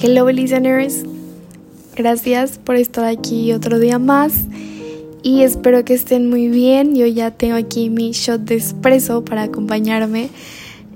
[0.00, 1.02] Hello listeners,
[1.96, 4.32] gracias por estar aquí otro día más
[5.24, 6.94] y espero que estén muy bien.
[6.94, 10.30] Yo ya tengo aquí mi shot de espresso para acompañarme,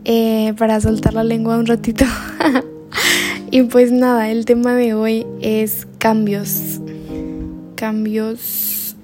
[0.05, 2.05] eh, para soltar la lengua un ratito.
[3.51, 6.81] y pues nada, el tema de hoy es cambios,
[7.75, 8.95] cambios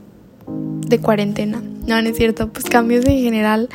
[0.86, 1.60] de cuarentena.
[1.88, 3.68] No, no es cierto, pues cambios en general.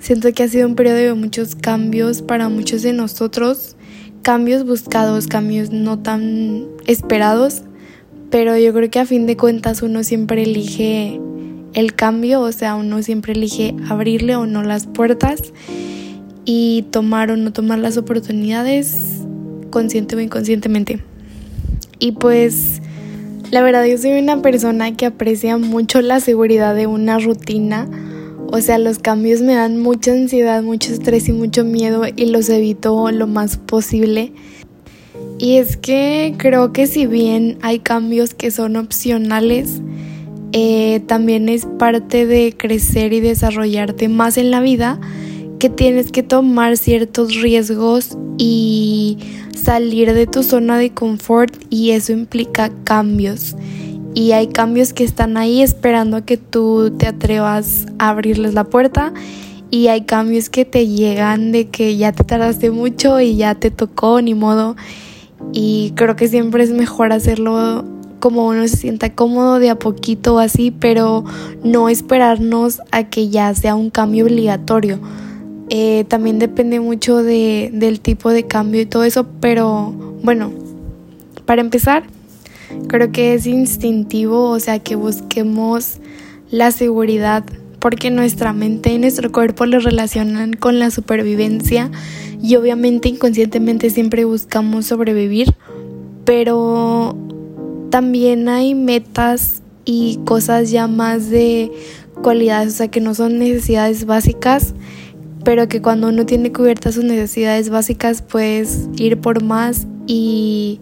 [0.00, 3.74] Siento que ha sido un periodo de muchos cambios para muchos de nosotros
[4.22, 7.62] cambios buscados, cambios no tan esperados,
[8.30, 11.20] pero yo creo que a fin de cuentas uno siempre elige
[11.74, 15.52] el cambio, o sea, uno siempre elige abrirle o no las puertas
[16.44, 19.22] y tomar o no tomar las oportunidades
[19.70, 21.00] consciente o inconscientemente.
[21.98, 22.80] Y pues
[23.50, 27.88] la verdad yo soy una persona que aprecia mucho la seguridad de una rutina
[28.52, 32.50] o sea, los cambios me dan mucha ansiedad, mucho estrés y mucho miedo y los
[32.50, 34.34] evito lo más posible.
[35.38, 39.80] Y es que creo que si bien hay cambios que son opcionales,
[40.52, 45.00] eh, también es parte de crecer y desarrollarte más en la vida
[45.58, 49.16] que tienes que tomar ciertos riesgos y
[49.56, 53.56] salir de tu zona de confort y eso implica cambios
[54.14, 58.64] y hay cambios que están ahí esperando a que tú te atrevas a abrirles la
[58.64, 59.12] puerta
[59.70, 63.70] y hay cambios que te llegan de que ya te tardaste mucho y ya te
[63.70, 64.76] tocó, ni modo.
[65.54, 67.84] Y creo que siempre es mejor hacerlo
[68.20, 71.24] como uno se sienta cómodo de a poquito o así, pero
[71.64, 75.00] no esperarnos a que ya sea un cambio obligatorio.
[75.70, 79.90] Eh, también depende mucho de, del tipo de cambio y todo eso, pero
[80.22, 80.52] bueno,
[81.46, 82.04] para empezar,
[82.88, 85.98] Creo que es instintivo, o sea, que busquemos
[86.50, 87.44] la seguridad
[87.78, 91.90] porque nuestra mente y nuestro cuerpo lo relacionan con la supervivencia
[92.40, 95.54] y obviamente inconscientemente siempre buscamos sobrevivir,
[96.24, 97.16] pero
[97.90, 101.72] también hay metas y cosas ya más de
[102.22, 104.74] cualidades, o sea, que no son necesidades básicas,
[105.44, 110.78] pero que cuando uno tiene cubiertas sus necesidades básicas, puedes ir por más y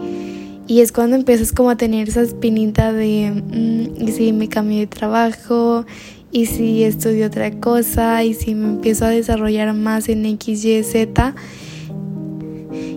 [0.71, 4.79] y es cuando empiezas como a tener esa espinita de, mm, ¿y si me cambio
[4.79, 5.85] de trabajo?
[6.31, 8.23] ¿Y si estudio otra cosa?
[8.23, 11.35] ¿Y si me empiezo a desarrollar más en X, Y, Z?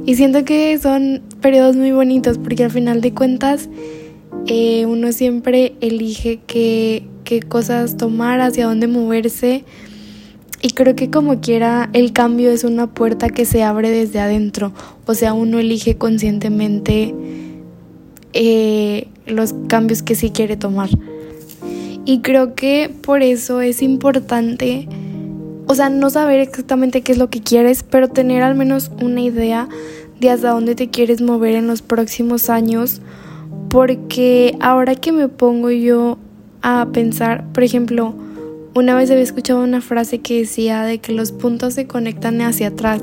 [0.06, 3.69] Y siento que son periodos muy bonitos porque al final de cuentas
[4.45, 9.66] eh, uno siempre elige qué, qué cosas tomar, hacia dónde moverse.
[10.62, 14.73] Y creo que como quiera, el cambio es una puerta que se abre desde adentro.
[15.07, 17.16] O sea, uno elige conscientemente
[18.33, 20.89] eh, los cambios que sí quiere tomar.
[22.05, 24.88] Y creo que por eso es importante,
[25.67, 29.21] o sea, no saber exactamente qué es lo que quieres, pero tener al menos una
[29.21, 29.69] idea
[30.19, 33.01] de hasta dónde te quieres mover en los próximos años.
[33.69, 36.17] Porque ahora que me pongo yo
[36.61, 38.13] a pensar, por ejemplo,
[38.75, 42.67] una vez había escuchado una frase que decía de que los puntos se conectan hacia
[42.69, 43.01] atrás.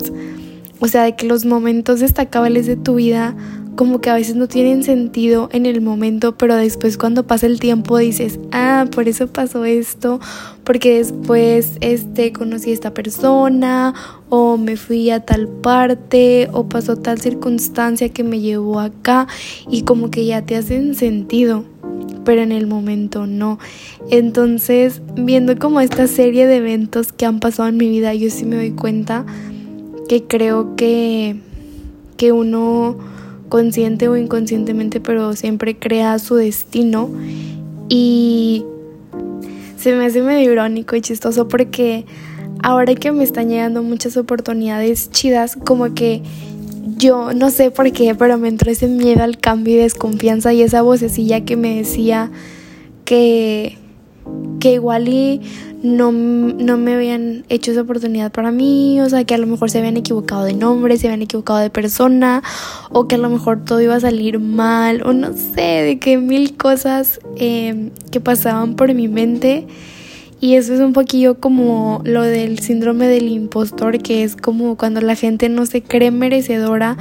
[0.81, 3.35] O sea, de que los momentos destacables de tu vida
[3.77, 7.61] como que a veces no tienen sentido en el momento, pero después cuando pasa el
[7.61, 10.21] tiempo dices, ah, por eso pasó esto,
[10.65, 13.95] porque después este conocí a esta persona
[14.29, 19.27] o me fui a tal parte o pasó tal circunstancia que me llevó acá
[19.69, 21.65] y como que ya te hacen sentido
[22.25, 23.59] pero en el momento no.
[24.11, 28.45] Entonces, viendo como esta serie de eventos que han pasado en mi vida, yo sí
[28.45, 29.25] me doy cuenta
[30.09, 31.37] que creo que,
[32.17, 32.99] que uno
[33.51, 37.11] consciente o inconscientemente, pero siempre crea su destino.
[37.91, 38.65] Y
[39.77, 42.07] se me hace medio irónico y chistoso porque
[42.63, 46.23] ahora que me están llegando muchas oportunidades chidas, como que
[46.97, 50.63] yo no sé por qué, pero me entró ese miedo al cambio y desconfianza y
[50.63, 52.31] esa vocecilla que me decía
[53.05, 53.79] que,
[54.61, 55.41] que igual y
[55.83, 59.71] no, no me habían hecho esa oportunidad para mí, o sea, que a lo mejor
[59.71, 62.43] se habían equivocado de nombre, se habían equivocado de persona,
[62.91, 66.19] o que a lo mejor todo iba a salir mal, o no sé, de que
[66.19, 69.67] mil cosas em, que pasaban por mi mente.
[70.43, 75.03] Y eso es un poquillo como lo del síndrome del impostor, que es como cuando
[75.03, 76.97] la gente no se cree merecedora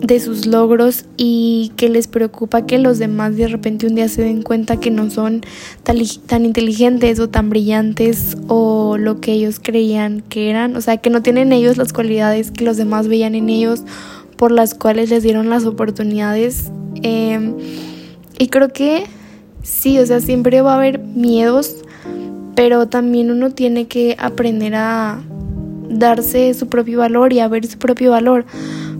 [0.00, 4.22] de sus logros y que les preocupa que los demás de repente un día se
[4.22, 5.42] den cuenta que no son
[5.82, 11.10] tan, inteligentes o tan brillantes o lo que ellos creían que eran, o sea, que
[11.10, 13.82] no tienen ellos las cualidades que los demás veían en ellos
[14.36, 16.70] por las cuales les dieron las oportunidades.
[17.02, 17.54] Em,
[18.38, 19.04] y creo que
[19.62, 21.76] sí, o sea, siempre va a haber miedos,
[22.54, 25.20] pero también uno tiene que aprender a
[25.88, 28.44] darse su propio valor y a ver su propio valor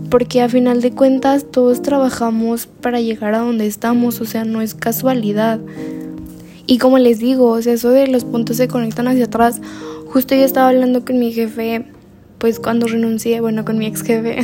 [0.09, 4.61] porque a final de cuentas todos trabajamos para llegar a donde estamos, o sea, no
[4.61, 5.59] es casualidad.
[6.65, 9.61] Y como les digo, o sea, eso de los puntos se conectan hacia atrás,
[10.07, 11.85] justo yo estaba hablando con mi jefe,
[12.37, 14.39] pues cuando renuncié, bueno, con mi ex jefe.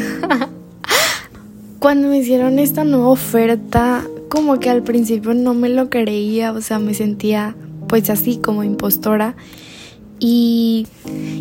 [1.80, 6.62] cuando me hicieron esta nueva oferta, como que al principio no me lo creía, o
[6.62, 7.56] sea, me sentía
[7.88, 9.36] pues así como impostora.
[10.20, 10.88] Y,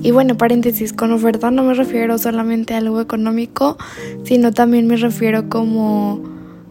[0.02, 3.78] y bueno, paréntesis, con oferta no me refiero solamente a algo económico,
[4.24, 6.22] sino también me refiero como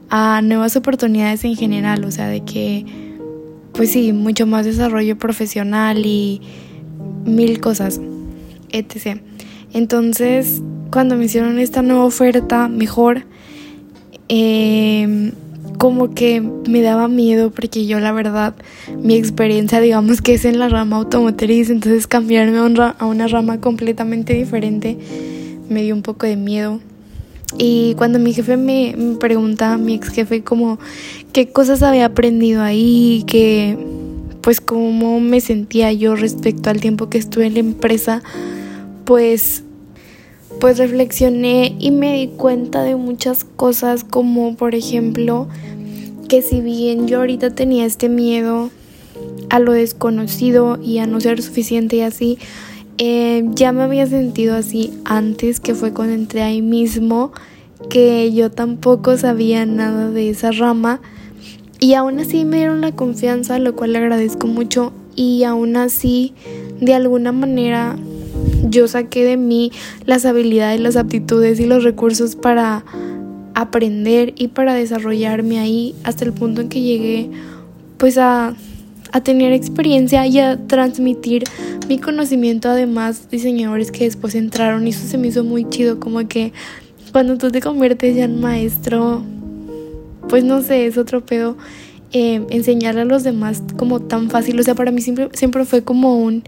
[0.10, 2.86] a nuevas oportunidades en general, o sea, de que,
[3.74, 6.42] pues sí, mucho más desarrollo profesional y
[7.26, 8.00] mil cosas,
[8.70, 9.22] etc.
[9.74, 10.62] Entonces,
[10.92, 13.24] cuando me hicieron esta nueva oferta mejor,
[14.30, 15.32] eh,
[15.78, 18.56] como que me daba miedo porque yo la verdad
[19.02, 24.34] mi experiencia digamos que es en la rama automotriz, entonces cambiarme a, una rama completamente
[24.34, 24.98] diferente
[25.70, 26.80] me dio un poco de miedo.
[27.58, 30.80] Y cuando mi jefe me, me pregunta, mi ex jefe, como
[31.34, 33.78] qué cosas había aprendido ahí, que
[34.42, 38.24] pues cómo me sentía yo respecto al tiempo que estuve en la empresa,
[39.06, 39.62] pues
[40.63, 45.50] pues reflexioné y me di cuenta de muchas cosas como por ejemplo
[46.30, 48.69] que si bien yo ahorita tenía este miedo
[49.50, 52.38] a lo desconocido y a no ser suficiente y así,
[52.98, 57.33] eh, ya me había sentido así antes que fue cuando entré ahí mismo
[57.89, 61.01] que yo tampoco sabía nada de esa rama.
[61.81, 66.33] Y aún así me dieron la confianza, lo cual le agradezco mucho y aún así
[66.80, 67.98] de alguna manera
[68.74, 69.72] yo saqué de mí
[70.06, 72.84] las habilidades, las aptitudes y los recursos para
[73.54, 77.30] aprender y para desarrollarme ahí hasta el punto en que llegué
[77.98, 78.56] pues a,
[79.12, 81.44] a tener experiencia y a transmitir
[81.88, 82.70] mi conocimiento.
[82.70, 86.52] A demás diseñadores que después entraron y eso se me hizo muy chido como que
[87.12, 89.24] cuando tú te conviertes ya en maestro
[90.28, 91.58] pues no sé es otro pedo
[92.13, 94.60] eh, enseñarle a los demás como tan fácil.
[94.60, 96.44] O sea, para mí siempre, siempre fue como un,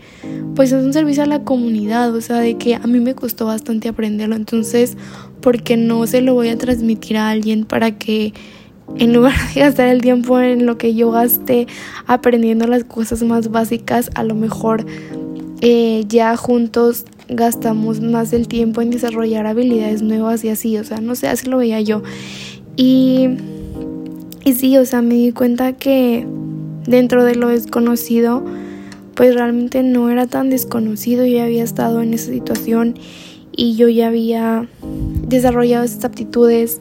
[0.56, 3.48] pues es un servicio a la comunidad, o sea, de que a mí me costó
[3.48, 4.36] bastante aprenderlo.
[4.36, 4.96] Entonces,
[5.42, 8.34] ¿por qué no se lo voy a transmitir a alguien para que
[8.98, 11.68] en lugar de gastar el tiempo en lo que yo gasté
[12.06, 14.86] aprendiendo las cosas más básicas, a lo mejor
[15.62, 21.02] eh, ya juntos gastamos más el tiempo en desarrollar habilidades nuevas y así, o sea,
[21.02, 22.04] no sé, así lo veía yo.
[22.78, 23.30] Y
[24.46, 26.26] y sí, o sea, me di cuenta que
[26.86, 28.46] dentro de lo desconocido,
[29.16, 32.94] pues realmente no era tan desconocido, yo ya había estado en esa situación
[33.52, 34.68] y yo ya había
[35.28, 36.80] desarrollado esas aptitudes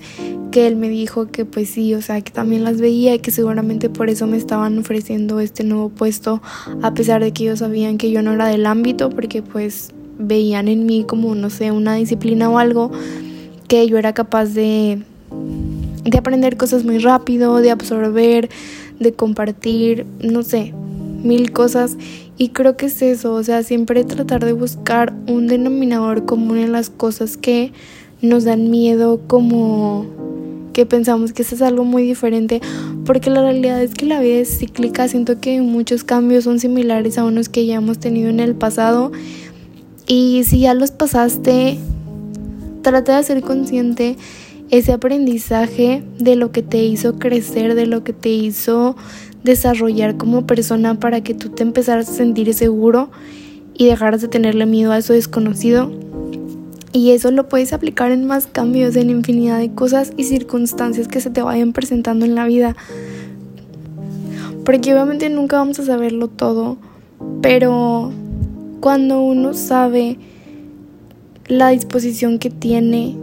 [0.50, 3.31] que él me dijo que pues sí, o sea, que también las veía y que
[3.31, 6.43] seguramente por eso me estaban ofreciendo este nuevo puesto,
[6.82, 10.69] a pesar de que ellos sabían que yo no era del ámbito, porque pues veían
[10.69, 12.93] en mí como, no sé, una disciplina o algo
[13.69, 15.02] que yo era capaz de
[16.04, 18.50] de aprender cosas muy rápido, de absorber,
[19.00, 20.74] de compartir, no sé,
[21.22, 21.96] mil cosas.
[22.36, 26.72] Y creo que es eso, o sea, siempre tratar de buscar un denominador común en
[26.72, 27.72] las cosas que
[28.20, 30.06] nos dan miedo, como
[30.72, 32.60] que pensamos que eso es algo muy diferente,
[33.04, 37.16] porque la realidad es que la vida es cíclica, siento que muchos cambios son similares
[37.16, 39.12] a unos que ya hemos tenido en el pasado.
[40.06, 41.78] Y si ya los pasaste,
[42.82, 44.16] trata de ser consciente
[44.79, 48.97] ese aprendizaje de lo que te hizo crecer, de lo que te hizo
[49.45, 53.11] desarrollar como persona para que tú te empezaras a sentir seguro
[53.75, 55.93] y dejaras de tenerle miedo a eso desconocido.
[56.93, 61.21] Y eso lo puedes aplicar en más cambios, en infinidad de cosas y circunstancias que
[61.21, 62.75] se te vayan presentando en la vida.
[64.64, 66.78] Porque obviamente nunca vamos a saberlo todo,
[67.43, 68.11] pero
[68.81, 70.19] cuando uno sabe
[71.47, 73.16] la disposición que tiene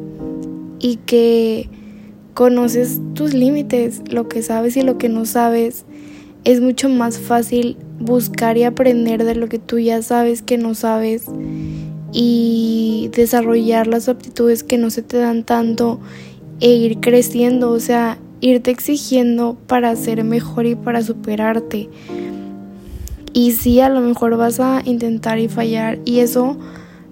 [0.81, 1.69] y que
[2.33, 5.85] conoces tus límites, lo que sabes y lo que no sabes,
[6.43, 10.73] es mucho más fácil buscar y aprender de lo que tú ya sabes que no
[10.73, 11.25] sabes
[12.11, 15.99] y desarrollar las aptitudes que no se te dan tanto
[16.59, 21.89] e ir creciendo, o sea, irte exigiendo para ser mejor y para superarte.
[23.33, 26.57] Y sí, a lo mejor vas a intentar y fallar y eso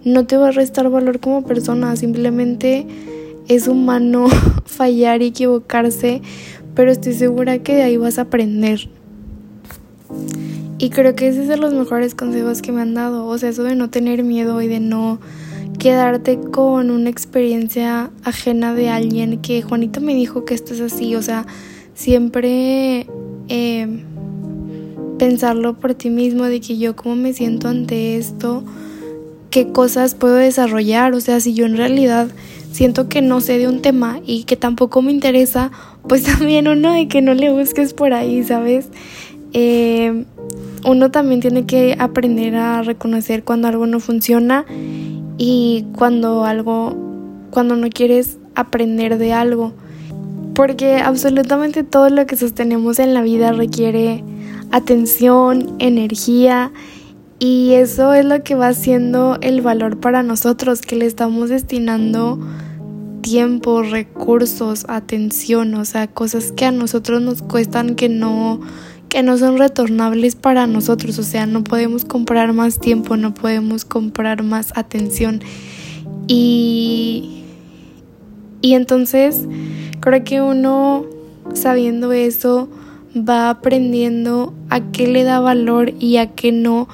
[0.04, 2.86] no te va a restar valor como persona, simplemente
[3.50, 4.28] es humano
[4.66, 6.22] fallar y equivocarse,
[6.76, 8.88] pero estoy segura que de ahí vas a aprender.
[10.78, 13.50] Y creo que ese es de los mejores consejos que me han dado, o sea,
[13.50, 15.20] eso de no tener miedo y de no
[15.78, 21.16] quedarte con una experiencia ajena de alguien que Juanita me dijo que esto es así,
[21.16, 21.46] o sea,
[21.96, 23.08] siempre
[23.50, 23.88] eh,
[25.18, 28.64] pensarlo por ti mismo, de que yo cómo me siento ante esto,
[29.50, 32.30] qué cosas puedo desarrollar, o sea, si yo en realidad
[32.72, 35.72] siento que no sé de un tema y que tampoco me interesa,
[36.08, 38.90] pues también uno de que no le busques por ahí, ¿sabes?
[39.54, 40.26] Eh,
[40.86, 44.66] uno también tiene que aprender a reconocer cuando algo no funciona
[45.38, 46.96] y cuando algo,
[47.50, 49.74] cuando no quieres aprender de algo.
[50.54, 54.24] Porque absolutamente todo lo que sostenemos en la vida requiere
[54.72, 56.72] atención, energía
[57.40, 62.38] y eso es lo que va siendo el valor para nosotros, que le estamos destinando
[63.22, 68.60] tiempo, recursos, atención, o sea, cosas que a nosotros nos cuestan que no
[69.08, 73.84] que no son retornables para nosotros, o sea, no podemos comprar más tiempo, no podemos
[73.84, 75.42] comprar más atención.
[76.28, 77.44] Y
[78.62, 79.48] y entonces
[80.00, 81.06] creo que uno
[81.54, 82.70] sabiendo eso
[83.16, 86.88] va aprendiendo a qué le da valor y a qué no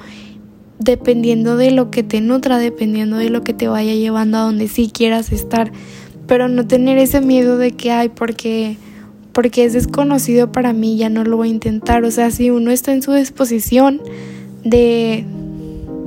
[0.78, 4.68] dependiendo de lo que te nutra, dependiendo de lo que te vaya llevando a donde
[4.68, 5.72] sí quieras estar,
[6.26, 8.76] pero no tener ese miedo de que hay porque
[9.32, 12.70] porque es desconocido para mí, ya no lo voy a intentar, o sea, si uno
[12.70, 14.00] está en su disposición
[14.64, 15.26] de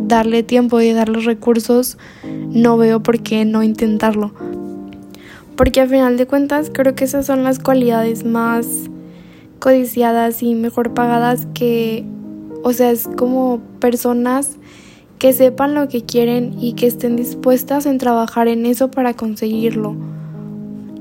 [0.07, 4.33] darle tiempo y darle recursos, no veo por qué no intentarlo.
[5.55, 8.65] Porque al final de cuentas creo que esas son las cualidades más
[9.59, 12.05] codiciadas y mejor pagadas que,
[12.63, 14.57] o sea, es como personas
[15.19, 19.95] que sepan lo que quieren y que estén dispuestas en trabajar en eso para conseguirlo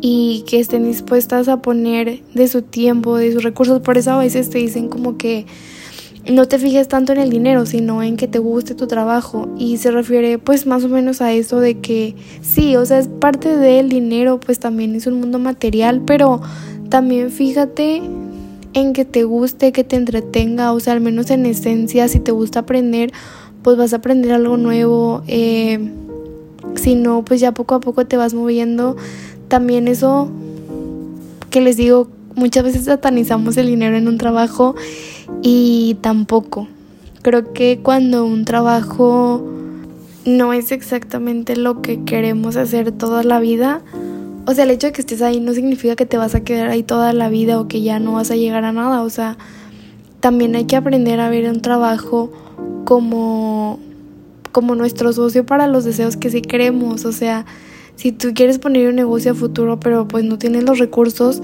[0.01, 3.81] y que estén dispuestas a poner de su tiempo, de sus recursos.
[3.81, 5.47] Por eso a veces te dicen como que
[6.29, 9.49] no te fijes tanto en el dinero, sino en que te guste tu trabajo.
[9.59, 13.09] Y se refiere pues más o menos a eso de que sí, o sea, es
[13.09, 16.41] parte del dinero, pues también es un mundo material, pero
[16.89, 18.03] también fíjate
[18.75, 22.33] en que te guste, que te entretenga, o sea, al menos en esencia, si te
[22.33, 23.13] gusta aprender,
[23.69, 25.23] pues vas a aprender algo nuevo.
[25.27, 25.93] Eh,
[26.77, 28.97] si no, pues ya poco a poco te vas moviendo.
[29.49, 30.31] También eso
[31.51, 34.75] que les digo, muchas veces satanizamos el dinero en un trabajo
[35.43, 36.67] y tampoco.
[37.21, 39.47] Creo que cuando un trabajo
[40.25, 43.83] no es exactamente lo que queremos hacer toda la vida,
[44.47, 46.71] o sea, el hecho de que estés ahí no significa que te vas a quedar
[46.71, 49.03] ahí toda la vida o que ya no vas a llegar a nada.
[49.03, 49.37] O sea,
[50.21, 52.33] también hay que aprender a ver un trabajo
[52.85, 53.79] como,
[54.53, 57.05] como nuestro socio para los deseos que sí queremos.
[57.05, 57.45] O sea,
[57.97, 61.43] si tú quieres poner un negocio a futuro pero pues no tienes los recursos,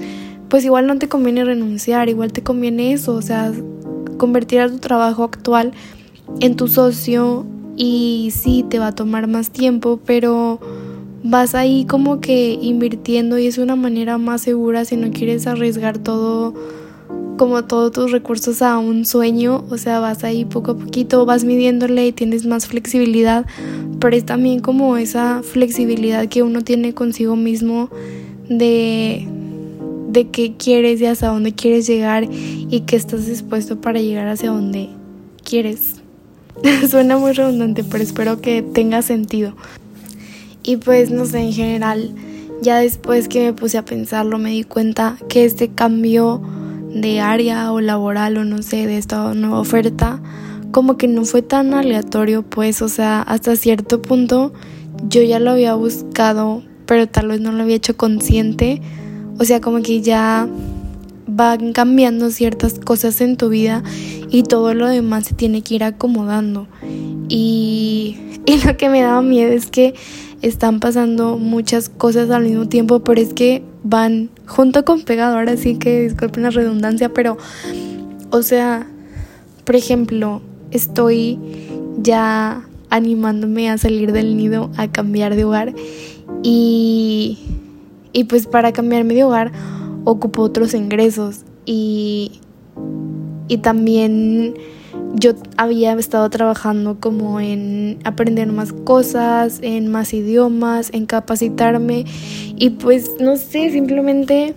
[0.49, 3.51] pues igual no te conviene renunciar, igual te conviene eso, o sea,
[4.17, 5.73] convertir a tu trabajo actual
[6.39, 10.59] en tu socio y sí, te va a tomar más tiempo, pero
[11.23, 15.97] vas ahí como que invirtiendo y es una manera más segura si no quieres arriesgar
[15.97, 16.53] todo
[17.37, 21.43] como todos tus recursos a un sueño, o sea, vas ahí poco a poquito, vas
[21.43, 23.45] midiéndole y tienes más flexibilidad,
[23.99, 27.89] pero es también como esa flexibilidad que uno tiene consigo mismo
[28.49, 29.27] de
[30.15, 34.49] de qué quieres y hasta dónde quieres llegar y que estás dispuesto para llegar hacia
[34.49, 34.87] donde
[35.43, 35.95] quieres.
[36.89, 39.55] Suena muy redundante, pero espero que tenga sentido.
[40.63, 42.15] Y pues no sé, en general,
[42.61, 46.41] ya después que me puse a pensarlo me di cuenta que este cambio
[46.95, 50.21] de área o laboral o no sé, de esta nueva oferta,
[50.71, 54.53] como que no fue tan aleatorio, pues, o sea, hasta cierto punto
[55.09, 58.81] yo ya lo había buscado, pero tal vez no lo había hecho consciente.
[59.37, 60.47] O sea, como que ya
[61.27, 63.83] van cambiando ciertas cosas en tu vida
[64.29, 66.67] y todo lo demás se tiene que ir acomodando.
[67.29, 69.93] Y, y lo que me daba miedo es que
[70.41, 75.37] están pasando muchas cosas al mismo tiempo, pero es que van junto con pegado.
[75.37, 77.37] Ahora sí que disculpen la redundancia, pero,
[78.29, 78.87] o sea,
[79.63, 80.41] por ejemplo,
[80.71, 81.39] estoy
[81.97, 85.73] ya animándome a salir del nido, a cambiar de hogar
[86.43, 87.39] y,
[88.13, 89.51] y pues para cambiarme de hogar
[90.03, 92.39] ocupo otros ingresos y,
[93.47, 94.53] y también
[95.17, 102.05] yo había estado trabajando como en aprender más cosas, en más idiomas, en capacitarme.
[102.57, 104.53] Y pues no sé, simplemente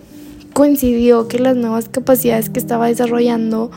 [0.53, 3.71] coincidió que las nuevas capacidades que estaba desarrollando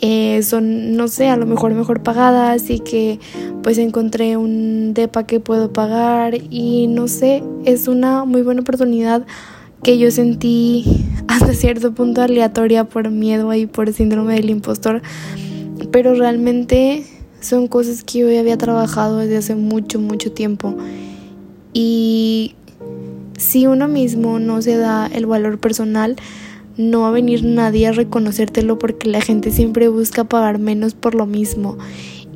[0.00, 3.18] eh, son, no sé, a lo mejor mejor pagadas y que
[3.62, 6.34] pues encontré un DEPA que puedo pagar.
[6.50, 9.26] Y no sé, es una muy buena oportunidad
[9.82, 15.02] que yo sentí hasta cierto punto aleatoria por miedo y por síndrome del impostor
[15.90, 17.04] pero realmente
[17.40, 20.74] son cosas que yo había trabajado desde hace mucho, mucho tiempo.
[21.72, 22.54] Y
[23.38, 26.16] si uno mismo no se da el valor personal,
[26.76, 31.14] no va a venir nadie a reconocértelo porque la gente siempre busca pagar menos por
[31.14, 31.78] lo mismo.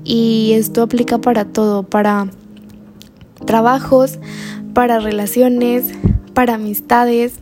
[0.04, 2.28] Y esto aplica para todo, para
[3.44, 4.18] trabajos,
[4.72, 5.92] para relaciones,
[6.34, 7.34] para amistades,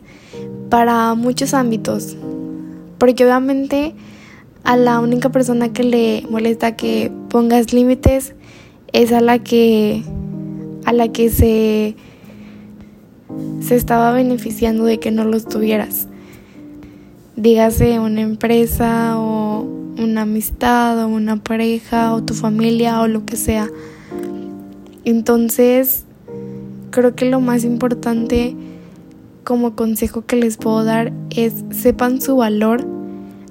[0.69, 2.17] para muchos ámbitos.
[2.97, 3.95] Porque obviamente
[4.69, 8.35] a la única persona que le molesta que pongas límites
[8.93, 10.03] es a la que
[10.85, 11.95] a la que se
[13.61, 16.07] se estaba beneficiando de que no los tuvieras.
[17.35, 19.61] Dígase una empresa o
[19.97, 23.67] una amistad o una pareja o tu familia o lo que sea.
[25.03, 26.05] Entonces,
[26.91, 28.55] creo que lo más importante
[29.43, 32.98] como consejo que les puedo dar es sepan su valor,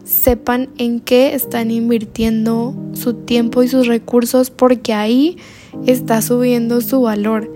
[0.09, 5.37] sepan en qué están invirtiendo su tiempo y sus recursos porque ahí
[5.87, 7.53] está subiendo su valor.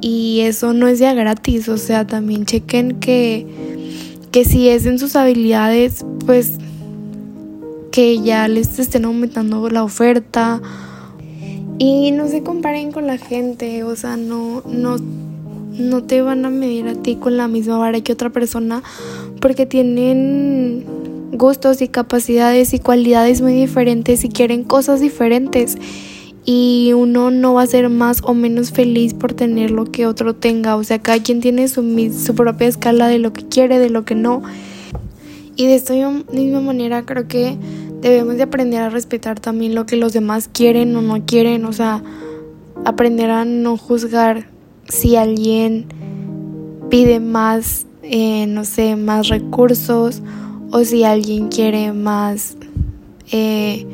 [0.00, 3.46] Y eso no es ya gratis, o sea, también chequen que,
[4.32, 6.58] que si es en sus habilidades, pues
[7.92, 10.60] que ya les estén aumentando la oferta
[11.78, 14.96] y no se comparen con la gente, o sea, no, no,
[15.78, 18.82] no te van a medir a ti con la misma vara que otra persona
[19.40, 20.99] porque tienen
[21.32, 25.76] gustos y capacidades y cualidades muy diferentes y quieren cosas diferentes.
[26.44, 30.34] Y uno no va a ser más o menos feliz por tener lo que otro
[30.34, 31.82] tenga, o sea, cada quien tiene su,
[32.12, 34.42] su propia escala de lo que quiere, de lo que no.
[35.56, 35.94] Y de esta
[36.32, 37.56] misma manera creo que
[38.00, 41.72] debemos de aprender a respetar también lo que los demás quieren o no quieren, o
[41.72, 42.02] sea,
[42.84, 44.48] aprender a no juzgar
[44.88, 45.86] si alguien
[46.88, 50.22] pide más, eh, no sé, más recursos
[50.70, 52.56] o si alguien quiere más
[53.32, 53.86] eh,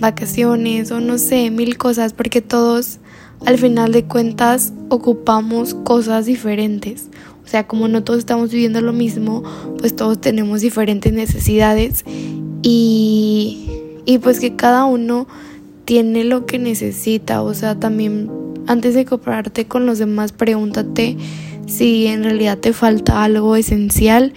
[0.00, 2.98] vacaciones o no sé, mil cosas, porque todos
[3.44, 7.08] al final de cuentas ocupamos cosas diferentes.
[7.44, 9.42] O sea, como no todos estamos viviendo lo mismo,
[9.78, 12.04] pues todos tenemos diferentes necesidades
[12.62, 13.68] y,
[14.06, 15.26] y pues que cada uno
[15.84, 17.42] tiene lo que necesita.
[17.42, 18.30] O sea, también
[18.66, 21.16] antes de compararte con los demás, pregúntate
[21.66, 24.32] si en realidad te falta algo esencial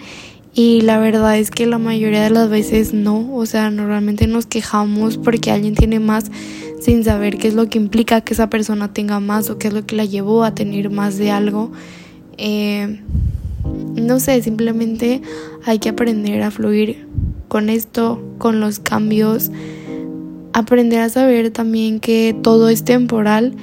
[0.58, 4.46] y la verdad es que la mayoría de las veces no, o sea, normalmente nos
[4.46, 6.30] quejamos porque alguien tiene más
[6.80, 9.74] sin saber qué es lo que implica que esa persona tenga más o qué es
[9.74, 11.72] lo que la llevó a tener más de algo.
[12.38, 13.02] Eh,
[13.96, 15.20] no sé, simplemente
[15.66, 17.06] hay que aprender a fluir
[17.48, 19.50] con esto, con los cambios,
[20.54, 23.54] aprender a saber también que todo es temporal,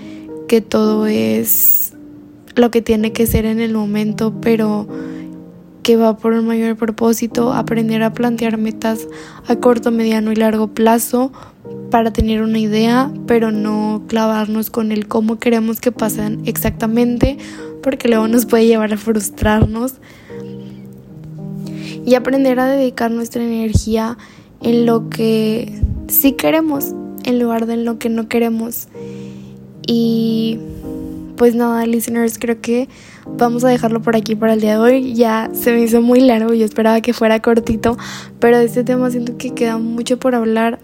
[0.47, 1.93] que todo es
[2.53, 4.87] lo que tiene que ser en el momento, pero
[5.83, 9.07] que va por un mayor propósito, aprender a plantear metas
[9.47, 11.31] a corto, mediano y largo plazo
[11.91, 17.37] para tener una idea, pero no clavarnos con el cómo queremos que pasen exactamente,
[17.83, 19.95] porque luego nos puede llevar a frustrarnos.
[22.05, 24.17] Y aprender a dedicar nuestra energía
[24.61, 26.93] en lo que sí queremos,
[27.23, 28.87] en lugar de en lo que no queremos.
[29.87, 30.59] Y
[31.37, 32.89] pues nada, listeners, creo que
[33.27, 35.13] vamos a dejarlo por aquí para el día de hoy.
[35.13, 37.97] Ya se me hizo muy largo, yo esperaba que fuera cortito,
[38.39, 40.79] pero de este tema siento que queda mucho por hablar.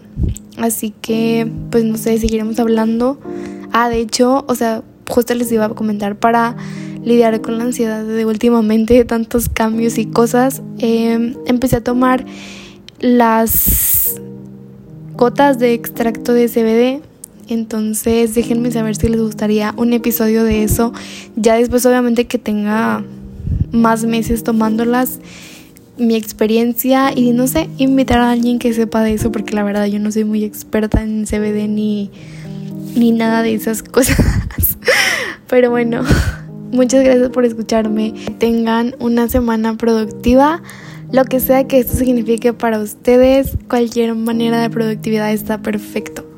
[0.58, 3.18] Así que, pues no sé, seguiremos hablando.
[3.72, 6.56] Ah, de hecho, o sea, justo les iba a comentar para
[7.04, 10.62] lidiar con la ansiedad de últimamente tantos cambios y cosas.
[10.78, 12.24] Em, empecé a tomar
[12.98, 14.20] las
[15.14, 17.09] gotas de extracto de CBD
[17.54, 20.92] entonces déjenme saber si les gustaría un episodio de eso.
[21.36, 23.04] Ya después obviamente que tenga
[23.72, 25.20] más meses tomándolas,
[25.98, 29.86] mi experiencia y no sé, invitar a alguien que sepa de eso porque la verdad
[29.86, 32.10] yo no soy muy experta en CBD ni,
[32.96, 34.16] ni nada de esas cosas.
[35.48, 36.02] Pero bueno,
[36.72, 38.14] muchas gracias por escucharme.
[38.38, 40.62] Tengan una semana productiva.
[41.12, 46.29] Lo que sea que esto signifique para ustedes, cualquier manera de productividad está perfecto.